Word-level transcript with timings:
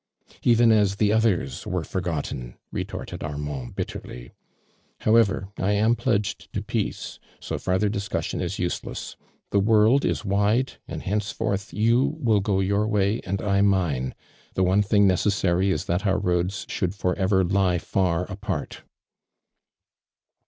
•Even 0.43 0.71
as 0.71 0.95
the 0.95 1.13
others 1.13 1.67
were 1.67 1.83
forgotten!" 1.83 2.55
retorted 2.71 3.23
Armand, 3.23 3.75
bitterly. 3.75 4.31
"However,! 5.01 5.49
am 5.59 5.93
pledged 5.95 6.51
to 6.53 6.63
peace, 6.63 7.19
so 7.39 7.59
farther 7.59 7.87
discussion 7.87 8.41
is 8.41 8.57
useless. 8.57 9.15
The 9.51 9.59
world 9.59 10.03
is 10.03 10.25
wide 10.25 10.79
and 10.87 11.03
hence 11.03 11.29
forth 11.29 11.71
you 11.71 12.15
will 12.17 12.39
go 12.39 12.61
your 12.61 12.87
way 12.87 13.21
and 13.25 13.43
I 13.43 13.61
mine. 13.61 14.15
The 14.55 14.63
one 14.63 14.81
thing 14.81 15.05
necessary 15.05 15.69
is 15.69 15.85
tliat 15.85 16.07
our 16.07 16.17
roads 16.17 16.65
should 16.67 16.95
for 16.95 17.15
ever 17.15 17.43
lie 17.43 17.77
far 17.77 18.25
apart." 18.25 18.81